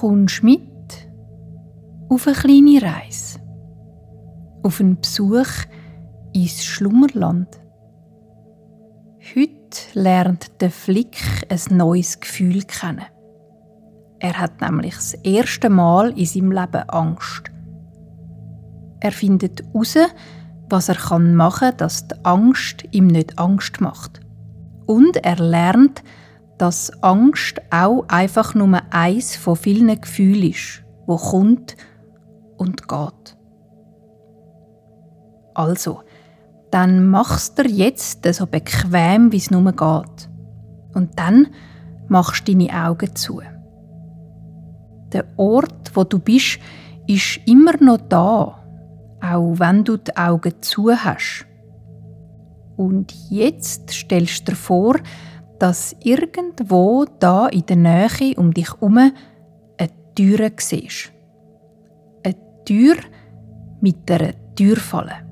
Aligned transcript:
kommst 0.00 0.42
mit 0.42 0.60
auf 2.10 2.26
eine 2.26 2.36
kleine 2.36 2.82
Reise, 2.82 3.40
auf 4.62 4.80
einen 4.80 5.00
Besuch 5.00 5.48
ins 6.34 6.64
Schlummerland. 6.64 7.48
Heute 9.34 9.80
lernt 9.94 10.60
der 10.60 10.70
Flick 10.70 11.16
ein 11.48 11.76
neues 11.76 12.20
Gefühl 12.20 12.62
kennen. 12.64 13.06
Er 14.18 14.38
hat 14.38 14.60
nämlich 14.60 14.94
das 14.94 15.14
erste 15.14 15.70
Mal 15.70 16.10
in 16.18 16.26
seinem 16.26 16.52
Leben 16.52 16.88
Angst. 16.88 17.50
Er 19.00 19.12
findet 19.12 19.62
heraus, 19.72 19.96
was 20.68 20.88
er 20.90 21.18
machen 21.18 21.68
kann, 21.70 21.76
dass 21.78 22.06
die 22.06 22.14
Angst 22.22 22.84
ihm 22.90 23.06
nicht 23.06 23.38
Angst 23.38 23.80
macht. 23.80 24.20
Und 24.86 25.16
er 25.16 25.36
lernt, 25.36 26.02
dass 26.58 26.90
Angst 27.02 27.60
auch 27.70 28.04
einfach 28.08 28.54
nur 28.54 28.80
eins 28.90 29.36
von 29.36 29.56
vielen 29.56 30.00
Gefühlen 30.00 30.50
ist, 30.50 30.82
wo 31.06 31.16
kommt 31.16 31.76
und 32.56 32.88
geht. 32.88 33.36
Also, 35.54 36.00
dann 36.70 37.08
machst 37.08 37.58
du 37.58 37.62
jetzt 37.62 38.26
so 38.34 38.46
bequem, 38.46 39.32
wie 39.32 39.36
es 39.36 39.50
nur 39.50 39.72
geht. 39.72 40.28
Und 40.94 41.18
dann 41.18 41.48
machst 42.08 42.48
du 42.48 42.52
deine 42.52 42.86
Augen 42.86 43.14
zu. 43.14 43.40
Der 45.12 45.24
Ort, 45.36 45.92
wo 45.94 46.04
du 46.04 46.18
bist, 46.18 46.58
ist 47.06 47.40
immer 47.46 47.76
noch 47.80 47.98
da, 48.08 48.62
auch 49.22 49.54
wenn 49.58 49.84
du 49.84 49.96
die 49.96 50.16
Augen 50.16 50.54
zu 50.60 50.90
hast. 50.90 51.46
Und 52.76 53.14
jetzt 53.30 53.90
stellst 53.90 54.40
du 54.40 54.52
dir 54.52 54.56
vor, 54.56 54.96
dass 55.58 55.96
irgendwo 56.02 57.06
da 57.18 57.48
in 57.48 57.66
der 57.66 57.76
Nähe 57.76 58.34
um 58.36 58.52
dich 58.52 58.72
herum 58.72 58.98
eine 58.98 59.90
Tür 60.14 60.50
siehst. 60.56 61.12
Eine 62.24 62.36
Tür 62.64 62.96
mit 63.80 64.10
einer 64.10 64.32
Türfalle. 64.54 65.26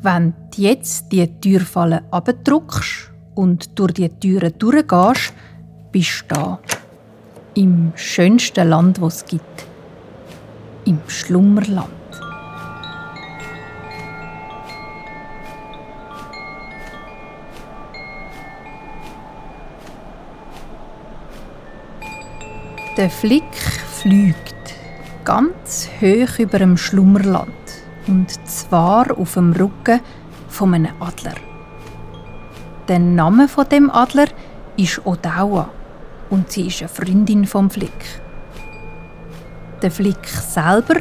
Wenn 0.00 0.34
du 0.54 0.62
jetzt 0.62 1.10
die 1.10 1.26
Türfalle 1.40 2.02
abdruckst 2.10 3.12
und 3.34 3.78
durch 3.78 3.94
die 3.94 4.08
Türen 4.08 4.54
durchgehst, 4.58 5.32
bist 5.90 6.24
du 6.28 6.34
da. 6.34 6.58
Im 7.54 7.92
schönsten 7.96 8.68
Land, 8.68 9.02
das 9.02 9.16
es 9.16 9.24
gibt. 9.24 9.66
Im 10.84 11.00
Schlummerland. 11.08 11.97
Der 22.98 23.10
Flick 23.10 23.54
fliegt 23.92 24.74
ganz 25.24 25.88
hoch 26.00 26.40
über 26.40 26.58
dem 26.58 26.76
Schlummerland 26.76 27.48
und 28.08 28.28
zwar 28.48 29.16
auf 29.16 29.34
dem 29.34 29.52
Rücken 29.52 30.00
von 30.48 30.74
einem 30.74 30.90
Adler. 30.98 31.36
Der 32.88 32.98
Name 32.98 33.46
von 33.46 33.68
dem 33.68 33.88
Adler 33.88 34.26
ist 34.76 35.06
Odawa 35.06 35.70
und 36.28 36.50
sie 36.50 36.66
ist 36.66 36.80
eine 36.80 36.88
Freundin 36.88 37.46
vom 37.46 37.70
Flick. 37.70 38.20
Der 39.80 39.92
Flick 39.92 40.26
selber 40.26 40.96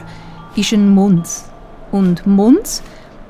ist 0.56 0.74
ein 0.74 0.90
Munz 0.90 1.50
und 1.92 2.28
Munz, 2.28 2.84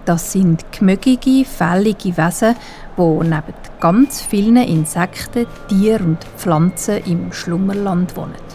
das 0.04 0.34
sind 0.34 0.70
gemögige, 0.74 1.46
fällige 1.46 2.18
Wesen, 2.18 2.58
die 2.98 3.02
neben 3.02 3.54
ganz 3.80 4.22
vielen 4.22 4.58
Insekten, 4.58 5.46
Tieren 5.70 6.06
und 6.06 6.26
Pflanzen 6.36 7.02
im 7.06 7.32
Schlummerland 7.32 8.18
wohnen. 8.18 8.47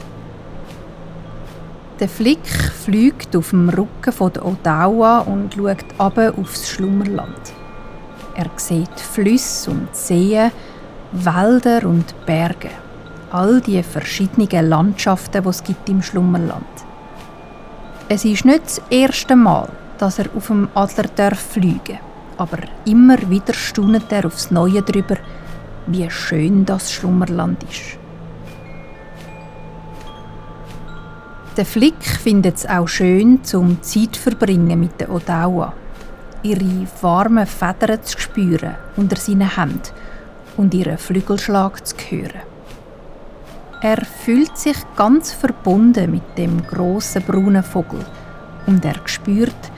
Der 2.01 2.09
Flick 2.09 2.47
fliegt 2.47 3.37
auf 3.37 3.51
dem 3.51 3.69
Rücken 3.69 4.13
von 4.13 4.33
der 4.33 4.45
Odawa 4.45 5.21
und 5.21 5.55
schaut 5.55 5.85
ab 5.99 6.19
aufs 6.19 6.69
Schlummerland. 6.69 7.53
Er 8.35 8.51
sieht 8.57 8.99
Flüsse 8.99 9.71
und 9.71 9.95
Seen, 9.95 10.51
Wälder 11.13 11.87
und 11.87 12.15
Berge. 12.27 12.71
All 13.31 13.61
die 13.61 13.83
verschiedenen 13.83 14.69
Landschaften, 14.69 15.43
die 15.43 15.49
es 15.49 15.63
gibt 15.63 15.89
im 15.89 16.03
Schlummerland. 16.03 16.65
Es 18.09 18.25
ist 18.25 18.45
nicht 18.45 18.65
das 18.65 18.83
erste 18.91 19.37
Mal, 19.37 19.69
dass 19.99 20.19
er 20.19 20.27
auf 20.35 20.49
dem 20.49 20.69
Adler 20.75 21.35
fliegen 21.35 21.99
aber 22.43 22.59
immer 22.85 23.19
wieder 23.31 23.55
staunet 23.55 24.11
er 24.11 24.27
aufs 24.27 24.51
Neue 24.51 24.83
darüber, 24.83 25.17
wie 25.87 26.11
schön 26.11 26.65
das 26.65 26.93
Schlummerland 26.93 27.63
ist. 27.65 28.02
Der 31.59 31.67
Flick 31.67 32.03
findet 32.03 32.57
es 32.57 32.67
auch 32.67 32.89
schön, 32.89 33.45
zum 33.45 33.83
Zeit 33.83 34.15
zu 34.15 34.23
verbringen 34.23 34.81
mit 34.81 34.99
der 34.99 35.11
Odawa. 35.11 35.75
Ihre 36.43 36.87
warmen 37.03 37.47
Federn 37.47 38.03
zu 38.03 38.19
spüren 38.19 38.77
unter 38.97 39.17
seinen 39.17 39.55
Händen 39.55 39.83
und 40.57 40.73
ihren 40.73 40.97
Flügelschlag 40.97 41.87
zu 41.87 41.95
hören. 42.09 42.41
Er 43.83 44.03
fühlt 44.03 44.57
sich 44.57 44.79
ganz 44.97 45.33
verbunden 45.33 46.11
mit 46.11 46.39
dem 46.39 46.67
großen 46.67 47.23
braunen 47.23 47.63
Vogel 47.63 48.01
und 48.67 48.83
er 48.87 48.97
spürt, 49.05 49.71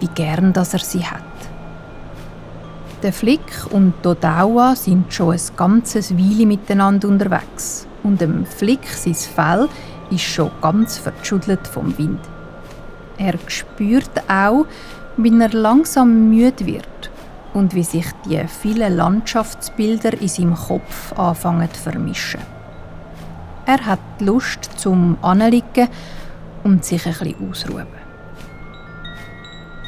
wie 0.00 0.08
gern 0.08 0.52
dass 0.52 0.72
er 0.72 0.80
sie 0.80 1.04
hat. 1.04 1.22
Der 3.04 3.12
Flick 3.12 3.66
und 3.70 4.04
Odawa 4.04 4.74
sind 4.74 5.14
schon 5.14 5.34
ein 5.34 5.40
ganzes 5.56 6.16
Weile 6.16 6.46
miteinander 6.46 7.06
unterwegs 7.06 7.86
und 8.02 8.20
dem 8.20 8.44
Flick 8.44 8.84
sein 8.88 9.14
Fell 9.14 9.68
ist 10.12 10.22
schon 10.22 10.50
ganz 10.60 10.98
verschüttelt 10.98 11.66
vom 11.66 11.96
Wind. 11.98 12.20
Er 13.18 13.34
spürt 13.46 14.10
auch, 14.28 14.66
wie 15.16 15.40
er 15.40 15.50
langsam 15.50 16.28
müde 16.30 16.66
wird 16.66 17.10
und 17.54 17.74
wie 17.74 17.82
sich 17.82 18.06
die 18.24 18.42
vielen 18.46 18.96
Landschaftsbilder 18.96 20.20
in 20.20 20.28
seinem 20.28 20.54
Kopf 20.54 21.12
anfangen 21.18 21.72
zu 21.72 21.80
vermischen. 21.80 22.40
Er 23.66 23.84
hat 23.86 24.00
Lust 24.20 24.70
zum 24.76 25.16
Anliegen 25.22 25.88
und 26.64 26.84
sich 26.84 27.06
ein 27.06 27.12
bisschen 27.12 27.50
ausruhen. 27.50 27.86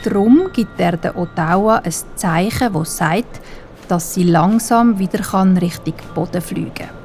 Darum 0.04 0.50
gibt 0.52 0.78
er 0.78 0.96
der 0.96 1.16
Ottawa 1.16 1.76
ein 1.76 1.92
Zeichen, 2.14 2.72
das 2.72 2.96
sagt, 2.96 3.40
dass 3.88 4.14
sie 4.14 4.24
langsam 4.24 4.98
wieder 4.98 5.20
Richtung 5.60 5.94
Boden 6.14 6.42
fliegen 6.42 6.74
kann. 6.74 7.03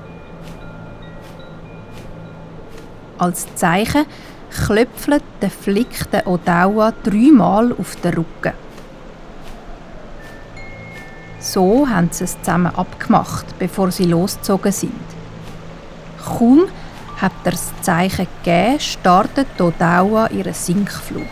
Als 3.20 3.54
Zeichen 3.56 4.06
klöpfelt 4.50 5.24
der 5.42 5.52
Flick 5.52 6.10
den 6.10 6.26
Odawa 6.26 6.94
dreimal 7.04 7.74
auf 7.74 7.98
den 7.98 8.14
Rücken. 8.14 8.54
So 11.42 11.88
haben 11.88 12.10
sie 12.12 12.24
es 12.24 12.38
zusammen 12.42 12.74
abgemacht, 12.74 13.46
bevor 13.60 13.92
sie 13.92 14.06
losgezogen 14.06 14.72
sind. 14.72 14.94
Kaum 16.26 16.68
hat 17.18 17.34
er 17.44 17.52
das 17.52 17.72
Zeichen 17.82 18.28
gegeben, 18.44 18.80
startet 18.80 19.60
Odawa 19.60 20.28
ihren 20.28 20.54
Sinkflug. 20.54 21.28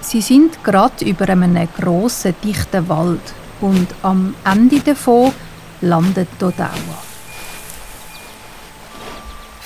Sie 0.00 0.22
sind 0.22 0.64
gerade 0.64 1.04
über 1.04 1.28
einem 1.28 1.68
grossen, 1.78 2.34
dichten 2.42 2.88
Wald 2.88 3.34
und 3.60 3.88
am 4.02 4.34
Ende 4.44 4.80
davon 4.80 5.32
landet 5.82 6.42
Odawa. 6.42 7.07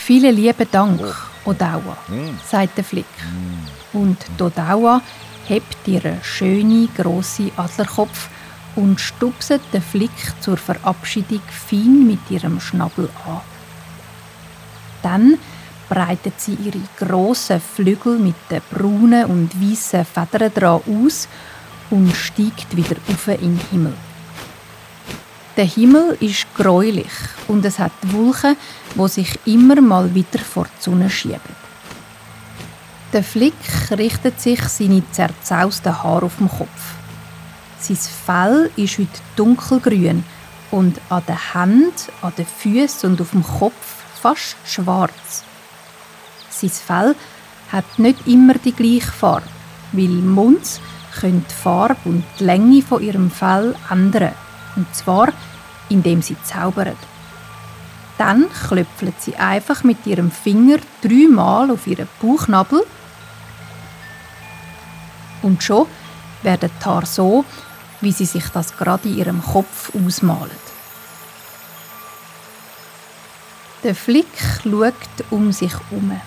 Vielen 0.04 0.34
lieben 0.34 0.66
Dank, 0.72 1.00
Odawa, 1.44 1.96
mm. 2.08 2.40
sagt 2.44 2.76
der 2.76 2.82
Flick. 2.82 3.06
Mm. 3.22 3.98
Und 3.98 4.18
Odawa 4.36 5.00
hebt 5.46 5.86
ihren 5.86 6.18
schönen, 6.24 6.88
grossen 6.92 7.52
Adlerkopf 7.56 8.28
und 8.74 9.00
stupset 9.00 9.60
den 9.72 9.80
Flick 9.80 10.10
zur 10.40 10.56
Verabschiedung 10.56 11.40
fein 11.48 12.04
mit 12.04 12.18
ihrem 12.30 12.58
Schnabel 12.58 13.10
an. 13.24 13.42
Dann 15.04 15.38
breitet 15.88 16.40
sie 16.40 16.54
ihre 16.54 16.82
grossen 16.98 17.60
Flügel 17.60 18.18
mit 18.18 18.34
den 18.50 18.60
braunen 18.72 19.26
und 19.26 19.50
weißen 19.54 20.04
Federn 20.04 20.52
dran 20.52 20.80
aus 20.84 21.28
und 21.90 22.12
steigt 22.16 22.74
wieder 22.76 22.96
auf 23.08 23.28
in 23.28 23.56
den 23.56 23.60
Himmel. 23.70 23.94
Der 25.56 25.66
Himmel 25.66 26.16
ist 26.20 26.46
gräulich 26.54 27.12
und 27.46 27.62
es 27.66 27.78
hat 27.78 27.92
Wolken, 28.04 28.56
wo 28.94 29.06
sich 29.06 29.38
immer 29.44 29.82
mal 29.82 30.14
wieder 30.14 30.38
vor 30.38 30.64
die 30.64 30.82
Sonne 30.82 31.10
schieben. 31.10 31.40
Der 33.12 33.22
Flick 33.22 33.52
richtet 33.90 34.40
sich 34.40 34.62
seine 34.62 35.02
zerzausten 35.10 36.02
Haare 36.02 36.24
auf 36.24 36.38
dem 36.38 36.48
Kopf. 36.48 36.94
Sein 37.78 37.98
Fell 37.98 38.70
ist 38.76 38.96
heute 38.96 39.20
dunkelgrün 39.36 40.24
und 40.70 40.98
an 41.10 41.22
den 41.28 41.52
Händen, 41.52 41.92
an 42.22 42.32
den 42.38 42.46
Füßen 42.46 43.10
und 43.10 43.20
auf 43.20 43.32
dem 43.32 43.42
Kopf 43.42 44.02
fast 44.22 44.56
schwarz. 44.64 45.44
Sein 46.48 46.70
Fell 46.70 47.14
hat 47.70 47.98
nicht 47.98 48.26
immer 48.26 48.54
die 48.54 48.72
gleiche 48.72 49.12
Farbe, 49.12 49.48
weil 49.92 50.08
Munds 50.08 50.80
können 51.20 51.44
die 51.46 51.54
Farbe 51.54 52.00
und 52.06 52.24
die 52.40 52.44
Länge 52.44 52.80
von 52.80 53.02
ihrem 53.02 53.30
Fell 53.30 53.74
ändern. 53.90 54.32
Und 54.76 54.94
zwar, 54.94 55.28
indem 55.88 56.22
sie 56.22 56.36
zaubern. 56.44 56.96
dann 58.18 58.46
klöpfelt 58.68 59.20
sie 59.20 59.36
einfach 59.36 59.82
mit 59.82 60.06
ihrem 60.06 60.30
Finger 60.30 60.78
dreimal 61.02 61.70
auf 61.70 61.86
ihren 61.86 62.08
Bauchnabel 62.20 62.84
und 65.42 65.62
schon 65.62 65.86
werden 66.42 66.70
die 66.80 66.84
Haare 66.84 67.06
so, 67.06 67.44
wie 68.00 68.12
sie 68.12 68.26
sich 68.26 68.48
das 68.48 68.76
gerade 68.76 69.08
in 69.08 69.16
ihrem 69.16 69.42
Kopf 69.42 69.92
ausmalen. 69.94 70.50
Der 73.82 73.94
Flick 73.94 74.26
schaut 74.62 74.94
um 75.30 75.50
sich 75.52 75.72
herum. 75.72 76.20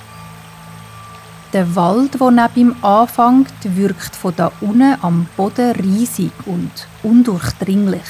Der 1.53 1.75
Wald, 1.75 2.19
der 2.19 2.31
neben 2.31 2.55
ihm 2.55 2.75
anfängt, 2.83 3.53
wirkt 3.63 4.15
von 4.15 4.35
da 4.35 4.51
unten 4.59 4.97
am 5.01 5.27
Boden 5.37 5.71
riesig 5.71 6.33
und 6.45 6.71
undurchdringlich. 7.01 8.03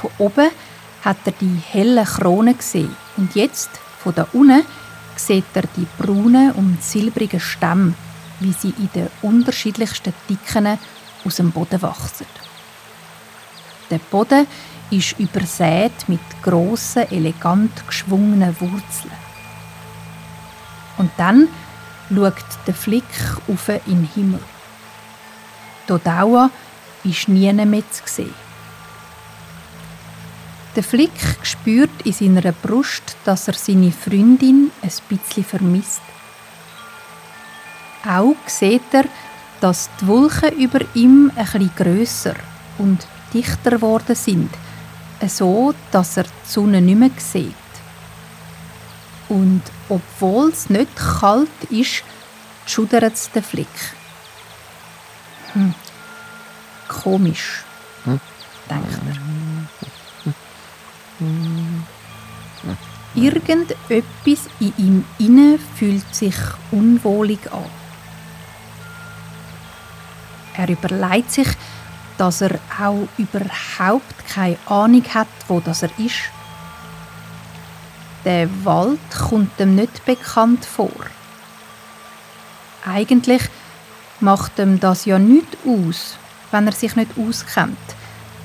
Von 0.00 0.10
oben 0.18 0.50
hat 1.04 1.16
er 1.24 1.32
die 1.32 1.60
hellen 1.70 2.04
Kronen 2.04 2.56
gesehen 2.56 2.94
und 3.16 3.34
jetzt, 3.34 3.70
von 3.98 4.14
da 4.14 4.26
unten, 4.32 4.64
sieht 5.16 5.44
er 5.54 5.62
die 5.76 5.86
braunen 5.98 6.52
und 6.52 6.82
silbrigen 6.82 7.40
Stämme, 7.40 7.94
wie 8.40 8.52
sie 8.52 8.74
in 8.78 8.90
den 8.94 9.08
unterschiedlichsten 9.22 10.12
Dicken 10.28 10.78
aus 11.24 11.36
dem 11.36 11.50
Boden 11.50 11.80
wachsen. 11.80 12.26
Der 13.90 13.98
Boden 13.98 14.46
ist 14.90 15.18
übersät 15.18 16.08
mit 16.08 16.20
grossen, 16.42 17.10
elegant 17.10 17.86
geschwungenen 17.86 18.54
Wurzeln. 18.60 19.12
Und 20.98 21.10
dann 21.16 21.48
schaut 22.08 22.34
der 22.66 22.74
Flick 22.74 23.04
auf 23.48 23.68
in 23.68 23.80
den 23.86 24.08
Himmel. 24.14 24.40
Die 25.88 25.98
Dauer 26.04 26.50
ist 27.04 27.28
nie 27.28 27.52
mehr 27.52 27.90
zu 27.90 28.02
sehen. 28.06 28.45
Der 30.76 30.84
Flick 30.84 31.10
spürt 31.42 32.02
in 32.04 32.12
seiner 32.12 32.52
Brust, 32.52 33.16
dass 33.24 33.48
er 33.48 33.54
seine 33.54 33.90
Freundin 33.90 34.70
ein 34.82 34.90
bisschen 35.08 35.42
vermisst. 35.42 36.02
Auch 38.06 38.36
sieht 38.46 38.92
er, 38.92 39.06
dass 39.62 39.88
die 39.98 40.06
Wolken 40.06 40.52
über 40.58 40.80
ihm 40.94 41.32
bisschen 41.34 41.70
grösser 41.74 42.34
und 42.76 43.06
dichter 43.32 43.70
geworden 43.70 44.14
sind, 44.14 44.50
so 45.26 45.74
dass 45.92 46.18
er 46.18 46.24
die 46.24 46.30
Sonne 46.44 46.82
nicht 46.82 46.98
mehr 46.98 47.10
sieht. 47.16 47.54
Und 49.30 49.62
obwohl 49.88 50.50
es 50.50 50.68
nicht 50.68 50.94
kalt 50.94 51.48
ist, 51.70 52.04
schudert 52.66 53.14
es 53.14 53.30
den 53.30 53.42
Flick. 53.42 53.66
Hm. 55.54 55.74
Komisch, 56.86 57.64
hm? 58.04 58.20
denkt 58.68 59.00
er. 59.08 59.25
Irgendetwas 63.14 64.48
in 64.60 64.72
ihm 64.76 65.04
inne 65.18 65.58
fühlt 65.76 66.14
sich 66.14 66.36
unwohlig 66.70 67.40
an. 67.52 67.64
Er 70.56 70.68
überlegt 70.68 71.32
sich, 71.32 71.48
dass 72.18 72.40
er 72.40 72.58
auch 72.78 73.08
überhaupt 73.18 74.26
keine 74.28 74.58
Ahnung 74.66 75.04
hat, 75.14 75.28
wo 75.48 75.60
das 75.60 75.82
er 75.82 75.90
ist. 75.98 76.30
Der 78.24 78.48
Wald 78.64 78.98
kommt 79.28 79.58
ihm 79.60 79.76
nicht 79.76 80.04
bekannt 80.04 80.64
vor. 80.64 80.90
Eigentlich 82.84 83.42
macht 84.20 84.58
ihm 84.58 84.80
das 84.80 85.04
ja 85.04 85.18
nicht 85.18 85.56
aus, 85.66 86.16
wenn 86.50 86.66
er 86.66 86.72
sich 86.72 86.96
nicht 86.96 87.12
auskennt. 87.18 87.78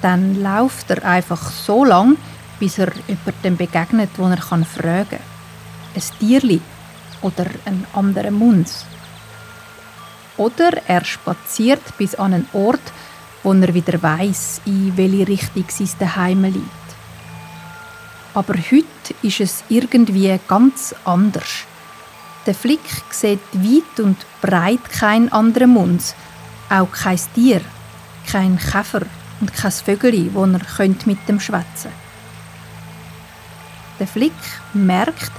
Dann 0.02 0.42
läuft 0.42 0.90
er 0.90 1.04
einfach 1.06 1.52
so 1.52 1.86
lang, 1.86 2.18
bis 2.62 2.78
er 2.78 2.92
jemandem 3.08 3.58
begegnet, 3.58 4.12
wo 4.18 4.28
er 4.28 4.38
fragen 4.38 4.66
kann. 5.10 5.20
Ein 5.96 6.20
Tierli 6.20 6.62
oder 7.22 7.48
einen 7.66 7.88
anderen 7.94 8.36
Munz. 8.36 8.86
Oder 10.38 10.72
er 10.88 11.04
spaziert 11.04 11.82
bis 11.98 12.14
an 12.14 12.34
einen 12.36 12.48
Ort, 12.54 12.94
wo 13.42 13.52
er 13.52 13.74
wieder 13.74 14.02
weiß, 14.02 14.62
in 14.66 14.96
welche 14.96 15.28
Richtung 15.28 15.66
sein 15.70 15.90
Daheim 15.98 16.44
liegt. 16.44 16.88
Aber 18.36 18.54
heute 18.54 19.16
ist 19.24 19.40
es 19.40 19.64
irgendwie 19.68 20.40
ganz 20.48 20.94
anders. 21.04 21.66
Der 22.46 22.54
Flick 22.54 22.88
sieht 23.10 23.40
weit 23.54 24.00
und 24.00 24.18
breit 24.40 24.88
keinen 24.92 25.32
anderen 25.32 25.72
Mund, 25.72 26.16
auch 26.70 26.92
kein 26.92 27.20
Tier, 27.34 27.62
kein 28.32 28.58
Käfer 28.58 29.02
und 29.40 29.52
kein 29.52 29.72
Vögel, 29.72 30.30
wo 30.34 30.44
er 30.46 30.62
mit 31.06 31.28
dem 31.28 31.40
schwätzen. 31.40 32.01
Der 34.02 34.08
Flick 34.08 34.34
merkt, 34.74 35.32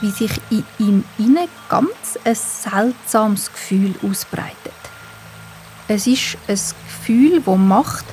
wie 0.00 0.10
sich 0.10 0.40
in 0.48 0.64
ihm 0.78 1.04
inne 1.18 1.48
ganz 1.68 2.18
ein 2.24 2.34
seltsames 2.34 3.52
Gefühl 3.52 3.94
ausbreitet. 4.02 4.72
Es 5.86 6.06
ist 6.06 6.38
ein 6.48 6.56
Gefühl, 6.56 7.42
das 7.44 7.58
macht, 7.58 8.06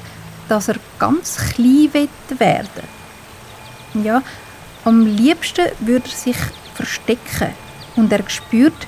dass 0.49 0.67
er 0.67 0.75
ganz 0.99 1.37
klein 1.37 2.09
werden 2.37 2.67
will. 3.93 4.03
Ja, 4.03 4.21
am 4.83 5.05
liebsten 5.05 5.67
würde 5.79 6.09
er 6.09 6.17
sich 6.17 6.37
verstecken 6.75 7.53
und 7.95 8.11
er 8.11 8.29
spürt, 8.29 8.87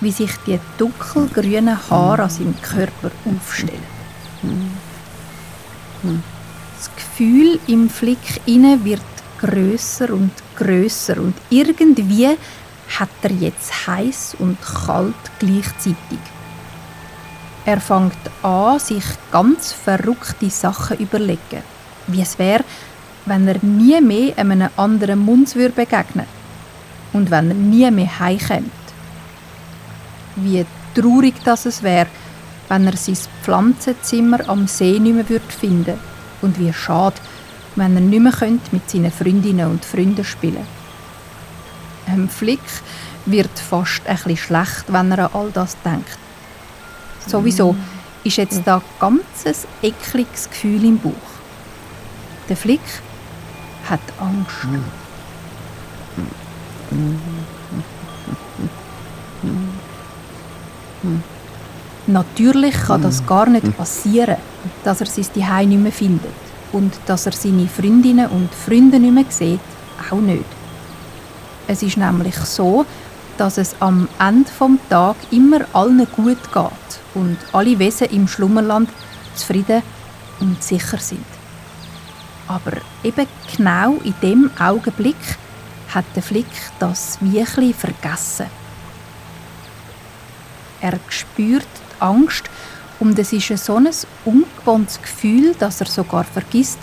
wie 0.00 0.12
sich 0.12 0.30
die 0.46 0.60
dunkelgrünen 0.78 1.76
Haare 1.90 2.22
an 2.22 2.30
seinem 2.30 2.54
Körper 2.62 3.10
aufstellen. 3.24 3.82
Das 6.76 6.88
Gefühl 6.94 7.58
im 7.66 7.90
Flick 7.90 8.40
inne 8.46 8.84
wird 8.84 9.02
größer 9.40 10.12
und 10.12 10.32
größer 10.56 11.18
und 11.18 11.34
irgendwie 11.50 12.36
hat 12.98 13.08
er 13.22 13.32
jetzt 13.32 13.86
heiß 13.86 14.36
und 14.38 14.58
kalt 14.62 15.14
gleichzeitig. 15.38 16.18
Er 17.64 17.80
fängt 17.80 18.16
an, 18.42 18.78
sich 18.78 19.04
ganz 19.32 19.72
verrückte 19.72 20.48
Sachen 20.50 20.98
überlegen, 20.98 21.62
wie 22.06 22.22
es 22.22 22.38
wäre, 22.38 22.64
wenn 23.24 23.48
er 23.48 23.58
nie 23.62 24.00
mehr 24.00 24.38
einem 24.38 24.68
anderen 24.76 25.18
Mund 25.18 25.52
begegnen 25.52 26.26
und 27.12 27.30
wenn 27.30 27.50
er 27.50 27.54
nie 27.54 27.90
mehr 27.90 28.20
heimkommt. 28.20 28.70
Wie 30.36 30.64
traurig 30.94 31.34
das 31.44 31.66
es 31.66 31.82
wäre, 31.82 32.06
wenn 32.68 32.86
er 32.86 32.96
sein 32.96 33.16
Pflanzenzimmer 33.42 34.48
am 34.48 34.68
See 34.68 34.98
nicht 35.00 35.28
mehr 35.28 35.40
finden 35.40 35.86
würde 35.86 35.98
und 36.42 36.58
wie 36.58 36.72
schade, 36.72 37.16
wenn 37.76 37.94
er 37.94 38.00
nicht 38.00 38.20
mehr 38.20 38.58
mit 38.72 38.90
seinen 38.90 39.12
Freundinnen 39.12 39.70
und 39.70 39.84
Freunden 39.84 40.24
spielen 40.24 40.66
könnte. 42.06 42.32
Flick 42.32 42.60
wird 43.26 43.58
fast 43.58 44.06
ein 44.06 44.16
bisschen 44.16 44.36
schlecht, 44.36 44.84
wenn 44.88 45.12
er 45.12 45.26
an 45.26 45.30
all 45.34 45.50
das 45.52 45.76
denkt. 45.84 46.18
Sowieso 47.26 47.72
mm. 47.72 47.78
ist 48.24 48.36
jetzt 48.36 48.62
da 48.64 48.80
ganz 48.98 49.24
ein 49.44 49.54
ekliges 49.82 50.48
Gefühl 50.48 50.84
im 50.84 50.98
Bauch. 50.98 51.12
Der 52.48 52.56
Flick 52.56 52.80
hat 53.88 54.00
Angst. 54.20 54.68
Natürlich 62.06 62.74
kann 62.74 63.02
das 63.02 63.26
gar 63.26 63.48
nicht 63.48 63.76
passieren, 63.76 64.36
dass 64.84 65.00
er 65.00 65.06
sein 65.06 65.24
Zuhause 65.24 65.66
nicht 65.66 65.82
mehr 65.82 65.92
findet 65.92 66.45
und 66.72 66.92
dass 67.06 67.26
er 67.26 67.32
seine 67.32 67.68
Freundinnen 67.68 68.28
und 68.28 68.54
Freunde 68.54 68.98
nicht 68.98 69.14
mehr 69.14 69.24
sieht, 69.28 69.60
auch 70.10 70.16
nicht. 70.16 70.44
Es 71.68 71.82
ist 71.82 71.96
nämlich 71.96 72.36
so, 72.36 72.86
dass 73.38 73.58
es 73.58 73.76
am 73.80 74.08
Ende 74.18 74.50
des 74.50 74.88
Tages 74.88 75.26
immer 75.30 75.60
allen 75.72 76.06
gut 76.12 76.52
geht 76.52 77.00
und 77.14 77.36
alle 77.52 77.78
Wesen 77.78 78.08
im 78.08 78.28
Schlummerland 78.28 78.88
zufrieden 79.34 79.82
und 80.40 80.62
sicher 80.62 80.98
sind. 80.98 81.24
Aber 82.48 82.72
eben 83.02 83.26
genau 83.56 83.96
in 84.04 84.14
dem 84.22 84.50
Augenblick 84.58 85.16
hat 85.92 86.04
der 86.14 86.22
Flick 86.22 86.46
das 86.78 87.18
wirklich 87.20 87.74
vergessen. 87.74 88.46
Er 90.80 90.98
spürt 91.08 91.62
die 91.64 92.02
Angst 92.02 92.44
und 92.98 93.18
es 93.18 93.32
ist 93.32 93.64
so 93.64 93.76
ein 93.76 93.88
ungewohntes 94.24 95.00
Gefühl, 95.00 95.54
dass 95.58 95.80
er 95.80 95.86
sogar 95.86 96.24
vergisst, 96.24 96.78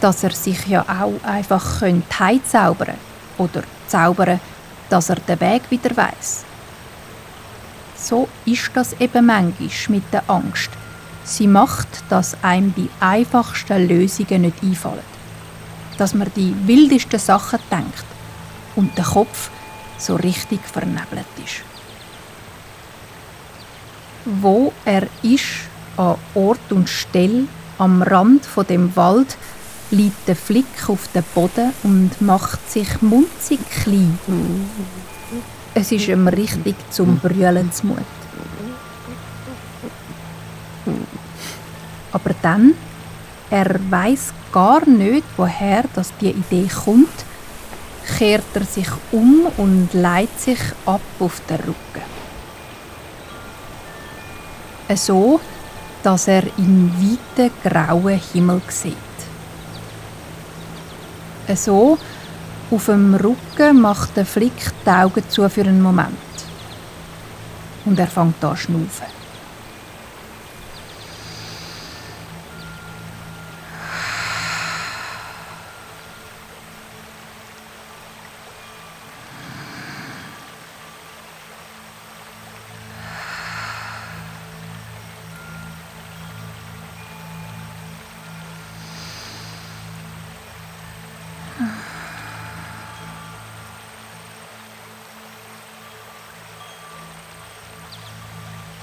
dass 0.00 0.22
er 0.22 0.30
sich 0.30 0.66
ja 0.66 0.82
auch 0.82 1.24
einfach 1.24 1.80
heimzaubern 1.80 2.94
könnte 3.36 3.58
oder 3.58 3.62
zaubern, 3.86 4.40
dass 4.90 5.10
er 5.10 5.16
den 5.16 5.40
Weg 5.40 5.62
wieder 5.70 5.96
weiß. 5.96 6.44
So 7.96 8.28
ist 8.44 8.70
das 8.74 8.92
eben 9.00 9.26
manchmal 9.26 9.70
mit 9.88 10.12
der 10.12 10.28
Angst. 10.28 10.70
Sie 11.24 11.46
macht, 11.46 11.88
dass 12.08 12.36
einem 12.42 12.74
die 12.74 12.88
einfachsten 13.00 13.88
Lösungen 13.88 14.42
nicht 14.42 14.62
einfallen. 14.62 15.18
Dass 15.98 16.14
man 16.14 16.30
die 16.36 16.54
wildesten 16.66 17.18
Sachen 17.18 17.58
denkt 17.70 18.04
und 18.76 18.96
der 18.96 19.04
Kopf 19.04 19.50
so 19.98 20.14
richtig 20.14 20.60
vernebelt 20.62 21.26
ist 21.44 21.77
wo 24.40 24.72
er 24.84 25.06
ist, 25.22 25.68
an 25.96 26.16
Ort 26.34 26.70
und 26.70 26.88
Stelle, 26.88 27.46
am 27.78 28.02
Rand 28.02 28.44
von 28.44 28.66
dem 28.66 28.94
Wald, 28.94 29.36
liegt 29.90 30.28
der 30.28 30.36
Flick 30.36 30.88
auf 30.88 31.08
dem 31.14 31.24
Boden 31.34 31.72
und 31.82 32.20
macht 32.20 32.70
sich 32.70 33.00
munzig 33.00 33.58
klein. 33.82 34.18
Es 35.74 35.92
ist 35.92 36.08
ihm 36.08 36.28
richtig 36.28 36.76
zum 36.90 37.18
Brüllen 37.18 37.72
zumut. 37.72 37.98
Aber 42.12 42.30
dann, 42.42 42.74
er 43.50 43.78
weiß 43.90 44.32
gar 44.52 44.86
nicht, 44.88 45.24
woher 45.36 45.84
das 45.94 46.12
die 46.20 46.30
Idee 46.30 46.68
kommt, 46.84 47.08
kehrt 48.16 48.44
er 48.54 48.64
sich 48.64 48.88
um 49.12 49.46
und 49.56 49.92
leitet 49.92 50.40
sich 50.40 50.60
ab 50.86 51.00
auf 51.20 51.40
den 51.48 51.56
Rücken. 51.58 52.17
So, 54.94 55.40
dass 56.02 56.28
er 56.28 56.44
in 56.56 56.90
weiten 56.98 57.52
grauen 57.62 58.20
Himmel 58.32 58.62
sieht. 58.68 58.96
So, 61.54 61.98
auf 62.70 62.86
dem 62.86 63.14
Rücken 63.14 63.80
macht 63.80 64.16
der 64.16 64.26
Flick 64.26 64.72
die 64.84 64.90
Augen 64.90 65.24
zu 65.28 65.48
für 65.48 65.62
einen 65.62 65.82
Moment. 65.82 66.16
Und 67.84 67.98
er 67.98 68.06
fängt 68.06 68.42
an 68.44 68.56
zu 68.56 68.62
schnaufen. 68.62 69.17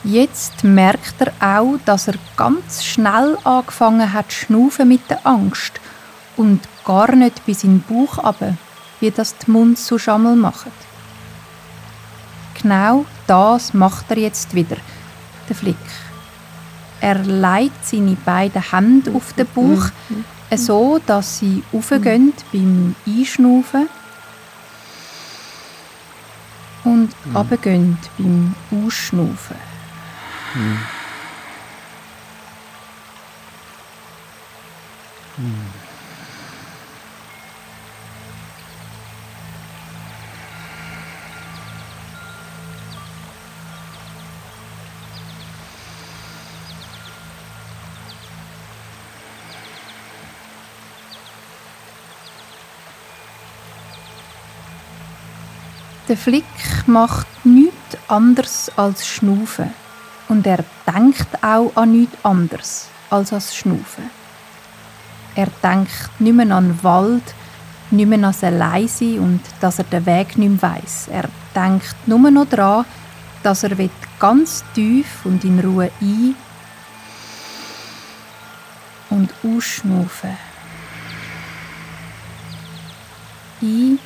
Jetzt 0.08 0.64
merkt 0.64 1.16
er 1.20 1.34
auch, 1.40 1.80
dass 1.84 2.08
er 2.08 2.14
ganz 2.38 2.86
schnell 2.86 3.40
angefangen 3.44 4.14
hat 4.14 4.32
zu 4.32 4.46
schnaufen 4.46 4.88
mit 4.88 5.10
der 5.10 5.26
Angst 5.26 5.82
und 6.38 6.62
gar 6.86 7.16
nicht 7.16 7.44
bis 7.48 7.64
in 7.64 7.80
den 7.80 7.82
Bauch 7.82 8.24
aber, 8.24 8.56
wie 9.00 9.10
das 9.10 9.36
die 9.36 9.50
Mund 9.50 9.80
so 9.80 9.98
Schammel 9.98 10.36
machen. 10.36 10.72
Genau 12.62 13.06
das 13.26 13.74
macht 13.74 14.06
er 14.12 14.20
jetzt 14.20 14.54
wieder, 14.54 14.78
der 15.50 15.56
Flick. 15.56 15.76
Er 17.02 17.24
legt 17.24 17.84
seine 17.84 18.16
beiden 18.24 18.62
Hände 18.62 19.12
auf 19.12 19.34
den 19.34 19.48
Bauch, 19.56 19.90
so 20.56 21.00
dass 21.04 21.40
sie 21.40 21.64
aufgehen 21.74 22.32
beim 22.54 22.96
Einschnaufen 23.08 23.90
und 26.84 27.10
runtergehen 27.34 27.98
beim 28.20 28.54
Ausschnaufen. 28.72 29.75
Der 56.08 56.16
Flick 56.16 56.46
macht 56.86 57.28
nichts 57.44 57.76
anderes 58.08 58.72
als 58.78 59.06
Schnaufen. 59.06 59.85
Und 60.28 60.48
er 60.48 60.64
denkt 60.88 61.28
auch 61.44 61.72
an 61.76 61.92
nichts 61.92 62.18
anderes 62.24 62.88
als 63.10 63.32
an 63.32 63.38
das 63.38 63.56
Schnaufen. 63.56 64.10
Er 65.36 65.48
denkt 65.62 66.10
nicht 66.20 66.36
mehr 66.36 66.56
an 66.56 66.70
den 66.70 66.84
Wald, 66.84 67.34
nicht 67.92 68.08
mehr 68.08 68.18
an 68.18 68.34
das 68.40 68.42
Leise 68.42 69.20
und 69.20 69.42
dass 69.60 69.80
er 69.80 69.86
den 69.86 70.06
Weg 70.06 70.38
nicht 70.38 70.62
mehr 70.62 70.74
weiss. 70.74 71.08
Er 71.10 71.30
denkt 71.54 71.96
nur 72.08 72.32
noch 72.32 72.48
daran, 72.48 72.86
dass 73.44 73.64
er 73.64 73.78
ganz 74.20 74.64
tief 74.74 75.26
und 75.26 75.44
in 75.44 75.60
Ruhe 75.60 75.92
ein- 76.02 76.36
und 79.10 79.34
ausschnaufen 79.44 80.38
Ein- 83.62 84.00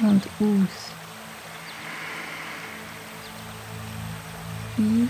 und 0.00 0.26
aus. 0.40 0.85
Ein 4.78 5.08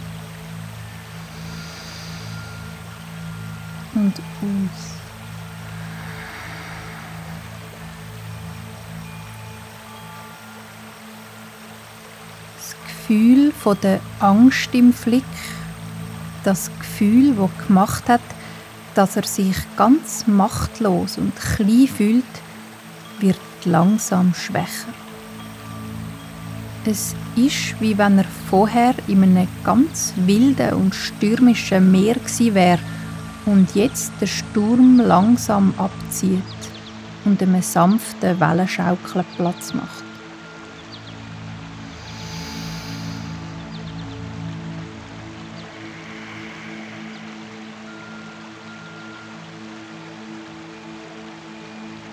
und 3.94 4.12
aus. 4.12 4.96
Das 12.56 12.76
Gefühl 12.86 13.52
von 13.52 13.76
der 13.82 14.00
Angst 14.20 14.74
im 14.74 14.92
Flick, 14.92 15.24
das 16.44 16.70
Gefühl, 16.78 17.34
das 17.36 17.66
gemacht 17.66 18.08
hat, 18.08 18.20
dass 18.94 19.16
er 19.16 19.24
sich 19.24 19.56
ganz 19.76 20.26
machtlos 20.26 21.18
und 21.18 21.34
klein 21.36 21.88
fühlt, 21.88 22.24
wird 23.20 23.38
langsam 23.64 24.32
schwächer. 24.34 25.05
Es 26.88 27.16
ist, 27.34 27.80
wie 27.80 27.98
wenn 27.98 28.18
er 28.18 28.26
vorher 28.48 28.94
in 29.08 29.24
einem 29.24 29.48
ganz 29.64 30.14
wilden 30.24 30.72
und 30.74 30.94
stürmischen 30.94 31.90
Meer 31.90 32.14
gewesen 32.14 32.54
wäre 32.54 32.78
und 33.44 33.74
jetzt 33.74 34.12
der 34.20 34.28
Sturm 34.28 35.00
langsam 35.00 35.74
abzieht 35.78 36.40
und 37.24 37.42
einem 37.42 37.60
sanften 37.60 38.38
Wellenschaukeln 38.38 39.24
Platz 39.36 39.74
macht. 39.74 40.04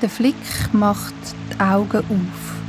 Der 0.01 0.09
Flick 0.09 0.35
macht 0.73 1.13
die 1.51 1.59
Augen 1.59 1.99
auf 1.99 2.62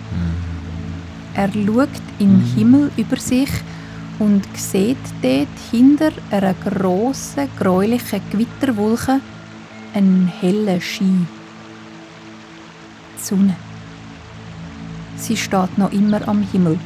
er 1.34 1.50
schaut 1.52 1.88
in 2.18 2.38
den 2.38 2.54
Himmel 2.54 2.90
über 2.96 3.16
sich 3.16 3.50
und 4.18 4.44
sieht 4.56 4.96
dort 5.22 5.48
hinter 5.70 6.12
einer 6.30 6.54
grossen, 6.54 7.48
gräulichen 7.58 8.20
Gewitterwolke 8.30 9.20
einen 9.94 10.28
hellen 10.40 10.80
Schein. 10.80 11.26
Die 13.16 13.24
Sonne. 13.24 13.56
Sie 15.16 15.36
steht 15.36 15.78
noch 15.78 15.92
immer 15.92 16.26
am 16.28 16.42
Himmel. 16.42 16.78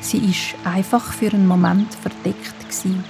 Sie 0.00 0.18
ist 0.18 0.54
einfach 0.64 1.12
für 1.12 1.32
einen 1.32 1.46
Moment 1.46 1.94
verdeckt 1.94 2.60
gewesen. 2.60 3.04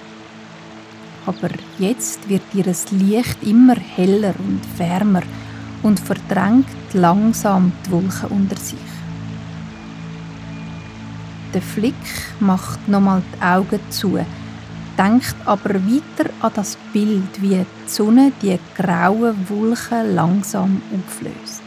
Aber 1.26 1.50
jetzt 1.78 2.28
wird 2.28 2.42
ihr 2.54 2.64
Licht 2.64 3.42
immer 3.42 3.76
heller 3.76 4.34
und 4.38 4.60
wärmer 4.78 5.22
und 5.82 6.00
verdrängt 6.00 6.66
langsam 6.94 7.72
die 7.84 7.90
Wolken 7.90 8.30
unter 8.30 8.56
sich. 8.56 8.97
Der 11.54 11.62
Flick 11.62 11.94
macht 12.40 12.88
nochmal 12.88 13.22
die 13.34 13.42
Augen 13.42 13.80
zu, 13.88 14.18
denkt 14.98 15.34
aber 15.46 15.74
weiter 15.74 16.30
an 16.40 16.52
das 16.54 16.76
Bild, 16.92 17.40
wie 17.40 17.64
die 17.64 17.64
Sonne 17.86 18.32
die 18.42 18.58
grauen 18.76 19.48
Wolken 19.48 20.14
langsam 20.14 20.82
auflöst. 20.92 21.62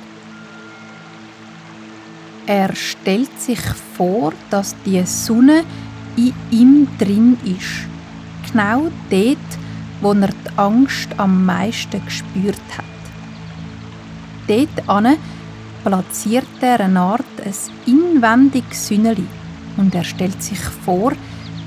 Er 2.46 2.76
stellt 2.76 3.40
sich 3.40 3.62
vor, 3.98 4.34
dass 4.52 4.76
die 4.86 5.04
Sonne 5.06 5.64
in 6.16 6.34
ihm 6.52 6.88
drin 7.00 7.38
ist. 7.44 7.88
Genau 8.52 8.92
dort, 9.10 9.38
wo 10.02 10.12
er 10.14 10.28
die 10.28 10.58
Angst 10.58 11.10
am 11.18 11.46
meisten 11.46 12.04
gespürt 12.06 12.62
hat. 12.78 12.86
Dort 14.48 15.18
platziert 15.84 16.46
er 16.62 16.82
eine 16.82 17.00
Art 17.00 17.26
ein 17.44 17.54
inwendiges 17.86 18.88
Sünneli 18.88 19.28
und 19.78 19.96
er 19.96 20.04
stellt 20.04 20.42
sich 20.42 20.60
vor, 20.60 21.14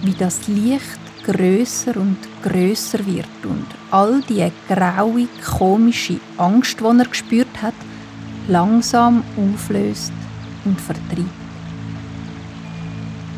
wie 0.02 0.12
das 0.12 0.46
Licht 0.48 1.00
größer 1.24 1.96
und 1.96 2.18
größer 2.42 3.04
wird 3.06 3.26
und 3.44 3.66
all 3.90 4.20
die 4.28 4.50
graue, 4.68 5.26
komische 5.44 6.20
Angst, 6.36 6.80
die 6.80 6.84
er 6.84 7.04
gespürt 7.06 7.62
hat, 7.62 7.74
langsam 8.48 9.24
auflöst 9.36 10.12
und 10.64 10.80
vertreibt. 10.80 11.44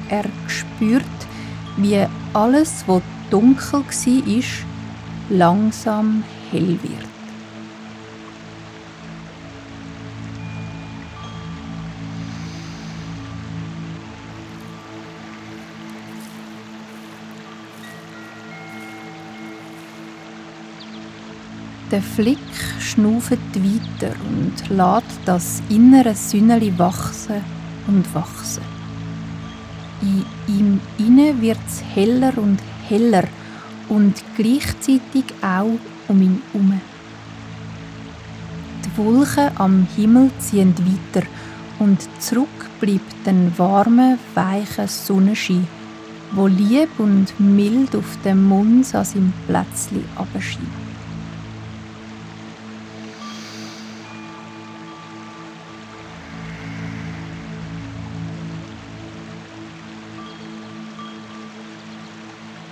Er 0.08 0.24
spürt, 0.48 1.04
wie 1.76 2.04
alles, 2.32 2.84
was 2.86 3.02
dunkel 3.30 3.84
war, 3.84 4.42
langsam 5.30 6.22
hell 6.50 6.78
wird. 6.82 7.15
Der 21.92 22.02
Flick 22.02 22.38
schnuft 22.80 23.38
weiter 23.54 24.12
und 24.28 24.68
lässt 24.70 25.20
das 25.24 25.62
innere 25.68 26.16
Sünneli 26.16 26.76
wachsen 26.76 27.44
und 27.86 28.12
wachsen. 28.12 28.64
In 30.02 30.24
ihm 30.48 30.80
inne 30.98 31.40
wird's 31.40 31.84
heller 31.94 32.32
und 32.38 32.58
heller 32.88 33.22
und 33.88 34.14
gleichzeitig 34.36 35.26
auch 35.40 35.78
um 36.08 36.22
ihn 36.22 36.42
herum. 36.52 36.80
Die 38.84 38.98
Wolken 38.98 39.50
am 39.54 39.86
Himmel 39.94 40.32
ziehen 40.40 40.74
weiter 40.78 41.24
und 41.78 42.00
zurück 42.18 42.48
bleibt 42.80 43.28
ein 43.28 43.52
warmer, 43.56 44.18
weicher 44.34 44.88
Sonnenschein, 44.88 45.68
wo 46.32 46.48
lieb 46.48 46.90
und 46.98 47.38
mild 47.38 47.94
auf 47.94 48.18
dem 48.24 48.42
Mund 48.42 48.92
an 48.92 49.04
seinem 49.04 49.32
Plätzli 49.46 50.02
abscheint. 50.16 50.85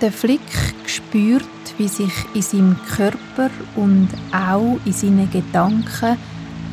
Der 0.05 0.11
Flick 0.11 0.39
spürt, 0.85 1.49
wie 1.79 1.87
sich 1.87 2.13
in 2.35 2.41
seinem 2.43 2.77
Körper 2.95 3.49
und 3.75 4.07
auch 4.31 4.77
in 4.85 4.93
seinen 4.93 5.27
Gedanken 5.31 6.15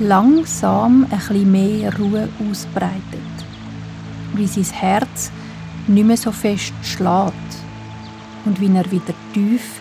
langsam 0.00 1.06
ein 1.10 1.50
mehr 1.50 1.98
Ruhe 1.98 2.28
ausbreitet. 2.38 3.00
Wie 4.34 4.46
sein 4.46 4.66
Herz 4.74 5.30
nicht 5.86 6.06
mehr 6.06 6.18
so 6.18 6.30
fest 6.30 6.74
schlägt 6.82 7.52
und 8.44 8.60
wie 8.60 8.66
er 8.66 8.90
wieder 8.90 9.14
tief 9.32 9.80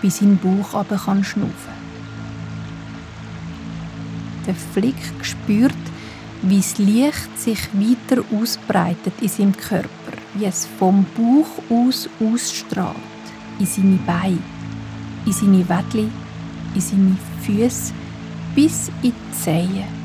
bei 0.00 0.08
seinen 0.08 0.38
Bauch 0.38 0.72
runter 0.72 0.96
kann 1.04 1.24
schnaufen. 1.24 1.74
Der 4.46 4.54
Flick 4.54 4.94
spürt, 5.22 5.74
wie 6.42 6.58
das 6.58 6.78
Licht 6.78 7.36
sich 7.36 7.68
weiter 7.72 8.22
ausbreitet 8.32 9.14
in 9.20 9.28
seinem 9.28 9.56
Körper 9.56 10.11
wie 10.34 10.46
es 10.46 10.66
vom 10.78 11.04
Bauch 11.16 11.62
aus 11.70 12.08
ausstrahlt, 12.20 12.96
in 13.58 13.66
seine 13.66 13.98
Beine, 14.06 14.38
in 15.26 15.32
seine 15.32 15.68
Wädli, 15.68 16.08
in 16.74 16.80
seine 16.80 17.16
Füße 17.42 17.92
bis 18.54 18.88
in 19.02 19.12
die 19.12 19.36
Zehen. 19.36 20.02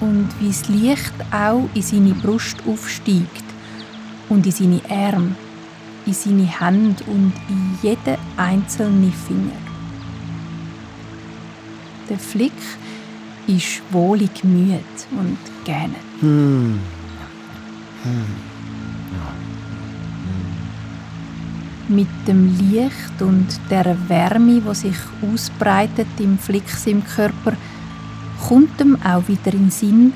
Und 0.00 0.28
wie 0.40 0.48
das 0.48 0.68
Licht 0.68 1.12
auch 1.30 1.68
in 1.74 1.82
seine 1.82 2.14
Brust 2.14 2.56
aufsteigt 2.66 3.44
und 4.28 4.44
in 4.46 4.52
seine 4.52 4.80
Arme, 4.88 5.36
in 6.06 6.12
seine 6.12 6.60
Hände 6.60 7.04
und 7.06 7.32
in 7.48 7.78
jeden 7.82 8.16
einzelnen 8.36 9.12
Finger. 9.12 9.52
Der 12.10 12.18
Flick 12.18 12.52
ist 13.46 13.80
wohlig 13.92 14.42
müde 14.42 14.80
und 15.12 15.38
gerne. 15.64 15.94
Hm. 16.20 16.80
Mit 21.88 22.08
dem 22.26 22.56
Licht 22.58 23.20
und 23.20 23.46
der 23.70 23.96
Wärme, 24.08 24.60
die 24.60 24.74
sich 24.74 24.96
ausbreitet 25.22 26.08
im 26.18 26.38
Flix 26.38 26.86
im 26.86 27.04
Körper, 27.04 27.56
kommt 28.48 28.80
ihm 28.80 28.96
auch 29.04 29.28
wieder 29.28 29.52
in 29.52 29.66
den 29.66 29.70
Sinn, 29.70 30.12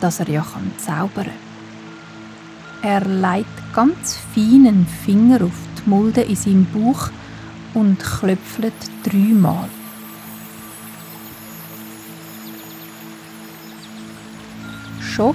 dass 0.00 0.20
er 0.20 0.28
ja 0.28 0.42
kann 0.42 0.70
zaubern 0.78 1.24
kann. 1.24 1.46
Er 2.82 3.04
legt 3.04 3.74
ganz 3.74 4.18
feinen 4.32 4.86
Finger 4.86 5.42
auf 5.42 5.58
die 5.78 5.90
Mulde 5.90 6.20
in 6.20 6.36
seinem 6.36 6.66
Bauch 6.66 7.10
und 7.74 7.98
klöpfelt 7.98 8.74
dreimal. 9.02 9.68
Schon 15.00 15.34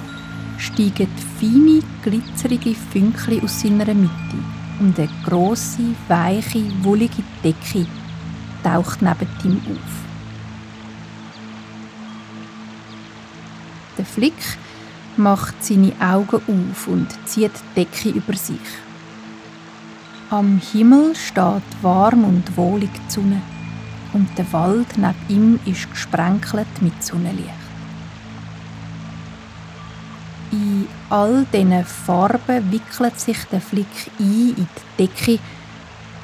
steigen 0.62 1.08
feine, 1.40 1.82
glitzerige 2.02 2.74
Fünkchen 2.74 3.42
aus 3.42 3.60
seiner 3.60 3.92
Mitte 3.94 4.38
und 4.78 4.98
eine 4.98 5.08
grosse, 5.24 5.94
weiche, 6.08 6.62
wollige 6.82 7.22
Decke 7.42 7.86
taucht 8.62 9.02
neben 9.02 9.28
ihm 9.44 9.60
auf. 9.72 9.92
Der 13.98 14.04
Flick 14.04 14.58
macht 15.16 15.54
seine 15.64 15.92
Augen 16.00 16.40
auf 16.46 16.86
und 16.86 17.08
zieht 17.26 17.52
die 17.76 17.84
Decke 17.84 18.10
über 18.10 18.34
sich. 18.34 18.58
Am 20.30 20.60
Himmel 20.72 21.14
steht 21.16 21.82
warm 21.82 22.24
und 22.24 22.56
wohlig 22.56 22.90
die 22.94 23.12
Sonne 23.12 23.42
und 24.12 24.28
der 24.38 24.50
Wald 24.52 24.96
neben 24.96 25.16
ihm 25.28 25.60
ist 25.66 25.90
gesprenkelt 25.90 26.68
mit 26.80 27.02
Sonnenlicht. 27.02 27.61
In 30.52 30.86
all 31.08 31.46
diesen 31.50 31.84
Farben 31.84 32.70
wickelt 32.70 33.18
sich 33.18 33.42
der 33.46 33.62
Flick 33.62 34.10
ein 34.18 34.54
in 34.56 34.68
die 34.98 35.06
Decke 35.06 35.38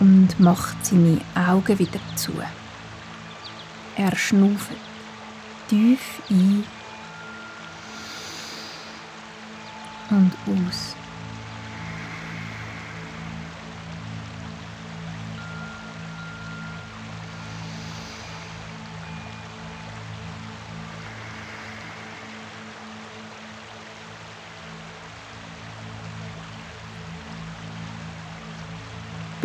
und 0.01 0.39
macht 0.39 0.85
seine 0.85 1.19
Augen 1.35 1.79
wieder 1.79 2.01
zu. 2.15 2.33
Er 3.97 4.15
schnauft 4.15 4.71
tief 5.69 6.21
ein 6.29 6.65
und 10.11 10.33
aus. 10.47 10.98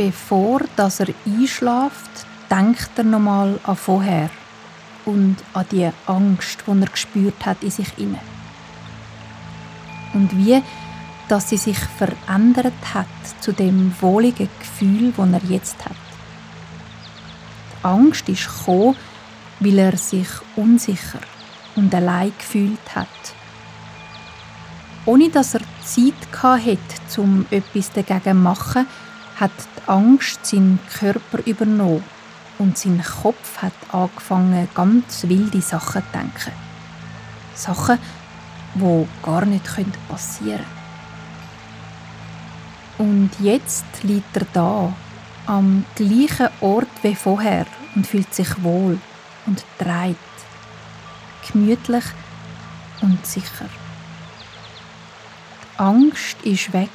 Bevor 0.04 0.60
dass 0.76 1.00
er 1.00 1.08
einschläft, 1.26 2.14
denkt 2.52 2.92
er 2.98 3.06
nochmal 3.06 3.58
an 3.64 3.78
vorher 3.78 4.30
und 5.06 5.38
an 5.54 5.66
die 5.72 5.90
Angst, 6.08 6.64
die 6.68 6.82
er 6.82 6.88
gespürt 6.88 7.46
hat 7.46 7.64
in 7.64 7.72
sich 7.72 7.98
inne. 7.98 8.20
Und 10.14 10.30
wie, 10.38 10.62
dass 11.30 11.50
sie 11.50 11.58
sich 11.58 11.78
verändert 11.78 12.84
hat 12.94 13.08
zu 13.40 13.54
dem 13.54 13.96
wohligen 14.02 14.50
Gefühl, 14.60 15.14
das 15.16 15.42
er 15.42 15.50
jetzt 15.50 15.86
hat. 15.86 16.04
Die 17.72 17.86
Angst 17.86 18.28
ist 18.28 18.46
gekommen, 18.46 18.98
weil 19.62 19.80
er 19.80 19.96
sich 19.96 20.28
unsicher 20.58 21.22
und 21.76 21.96
allein 21.96 22.34
gefühlt 22.38 22.94
hat. 22.94 23.08
Ohne 25.06 25.30
dass 25.30 25.54
er 25.54 25.62
Zeit 25.82 26.44
hatte, 26.44 26.78
um 27.22 27.46
etwas 27.52 27.92
dagegen 27.92 28.24
zu 28.24 28.34
machen, 28.34 28.86
hat 29.40 29.52
die 29.58 29.90
Angst 29.90 30.46
seinen 30.46 30.80
Körper 31.00 31.40
übernommen 31.46 32.04
und 32.60 32.78
sein 32.78 33.04
Kopf 33.22 33.58
hat 33.62 33.74
angefangen, 33.92 34.68
ganz 34.74 35.24
wilde 35.28 35.62
Sachen 35.62 36.04
zu 36.04 36.18
denken. 36.18 36.52
Sachen, 37.56 38.00
die 38.76 39.08
gar 39.22 39.46
nicht 39.46 39.66
passieren 40.08 40.58
können. 40.58 40.84
Und 42.98 43.32
jetzt 43.40 43.86
liegt 44.04 44.38
er 44.38 44.46
da, 44.54 44.94
am 45.46 45.86
gleichen 45.96 46.50
Ort 46.62 46.88
wie 47.02 47.16
vorher 47.16 47.66
und 47.96 48.08
fühlt 48.08 48.34
sich 48.34 48.64
wohl 48.64 49.00
und 49.46 49.66
dreht, 49.78 50.16
gemütlich 51.52 52.06
und 53.02 53.26
sicher. 53.26 53.68
Die 55.64 55.80
Angst 55.80 56.38
ist 56.44 56.72
weg 56.72 56.90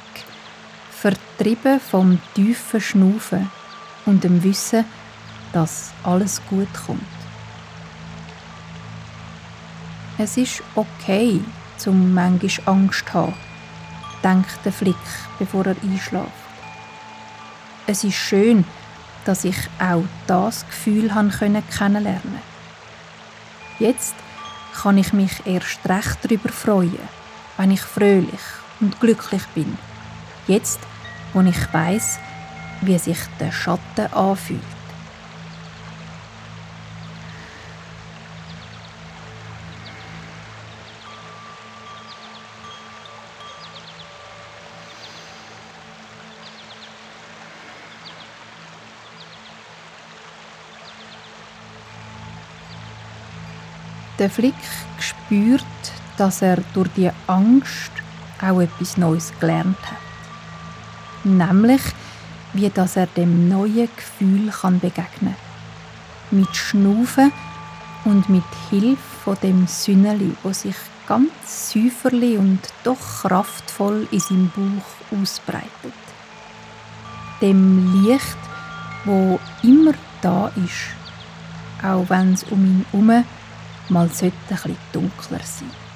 vertrieben 0.99 1.79
vom 1.79 2.19
tiefen 2.35 2.81
Schnaufen 2.81 3.49
und 4.05 4.23
dem 4.23 4.43
Wissen, 4.43 4.83
dass 5.53 5.91
alles 6.03 6.41
gut 6.49 6.67
kommt. 6.85 7.01
Es 10.17 10.35
ist 10.35 10.61
okay, 10.75 11.39
zum 11.77 12.13
manchmal 12.13 12.75
Angst 12.75 13.05
zu 13.07 13.13
haben, 13.13 13.33
denkt 14.21 14.59
der 14.65 14.73
Flick, 14.73 14.95
bevor 15.37 15.65
er 15.65 15.77
einschläft. 15.81 16.27
Es 17.87 18.03
ist 18.03 18.15
schön, 18.15 18.65
dass 19.23 19.45
ich 19.45 19.57
auch 19.79 20.03
das 20.27 20.65
Gefühl 20.67 21.07
kennenlernen 21.07 21.63
konnte. 21.77 22.21
Jetzt 23.79 24.15
kann 24.81 24.97
ich 24.97 25.13
mich 25.13 25.45
erst 25.45 25.79
recht 25.87 26.17
darüber 26.23 26.49
freuen, 26.49 27.09
wenn 27.55 27.71
ich 27.71 27.81
fröhlich 27.81 28.41
und 28.81 28.99
glücklich 28.99 29.45
bin. 29.55 29.77
Jetzt, 30.49 30.79
wo 31.31 31.41
ich 31.41 31.73
weiß, 31.73 32.17
wie 32.81 32.97
sich 32.97 33.19
der 33.39 33.51
Schatten 33.51 34.11
anfühlt. 34.11 34.59
Der 54.17 54.31
Flick 54.31 54.55
spürt, 54.99 55.63
dass 56.17 56.41
er 56.41 56.57
durch 56.73 56.89
die 56.97 57.11
Angst 57.27 57.91
auch 58.41 58.59
etwas 58.59 58.97
Neues 58.97 59.31
gelernt 59.39 59.77
hat. 59.83 60.08
Nämlich, 61.23 61.81
wie 62.53 62.69
dass 62.69 62.95
er 62.95 63.07
dem 63.07 63.49
neuen 63.49 63.89
Gefühl 63.95 64.51
kann 64.51 64.79
begegnen 64.79 65.35
Mit 66.31 66.55
Schnaufen 66.55 67.31
und 68.05 68.29
mit 68.29 68.43
Hilfe 68.69 69.01
von 69.23 69.37
dem 69.43 69.67
Sünneli, 69.67 70.35
wo 70.43 70.53
sich 70.53 70.75
ganz 71.07 71.71
säuferli 71.71 72.37
und 72.37 72.59
doch 72.83 73.23
kraftvoll 73.23 74.07
in 74.11 74.19
seinem 74.19 74.51
Bauch 74.55 75.19
ausbreitet. 75.19 75.93
Dem 77.41 78.03
Licht, 78.03 78.37
wo 79.05 79.39
immer 79.63 79.93
da 80.21 80.51
ist, 80.63 80.95
auch 81.83 82.05
wenn 82.09 82.33
es 82.33 82.43
um 82.43 82.63
ihn 82.63 82.85
herum 82.91 83.25
mal 83.89 84.09
sollte 84.09 84.35
ein 84.49 84.55
bisschen 84.55 84.77
dunkler 84.93 85.39
sein. 85.43 85.88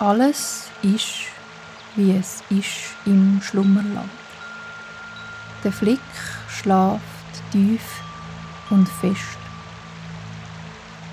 Alles 0.00 0.70
ist, 0.82 1.26
wie 1.94 2.16
es 2.16 2.42
ist 2.48 2.96
im 3.04 3.40
Schlummerland. 3.42 4.10
Der 5.62 5.72
Flick 5.72 6.00
schlaft 6.48 7.02
tief 7.52 7.82
und 8.70 8.88
fest. 8.88 9.38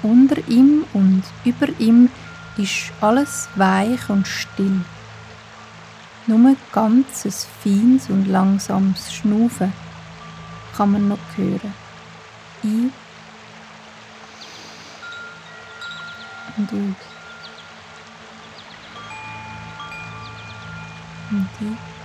Unter 0.03 0.37
ihm 0.47 0.85
und 0.93 1.23
über 1.43 1.67
ihm 1.79 2.09
ist 2.55 2.93
alles 3.01 3.49
weich 3.55 4.09
und 4.09 4.25
still. 4.25 4.79
Nur 6.25 6.55
ganzes 6.71 7.45
feines 7.61 8.09
und 8.09 8.25
langsames 8.25 9.13
Schnaufen 9.13 9.73
kann 10.77 10.93
man 10.93 11.09
noch 11.09 11.17
hören. 11.35 11.73
Ein 12.63 12.93
und 16.57 16.69
aus. 16.71 17.16
Und 21.29 21.96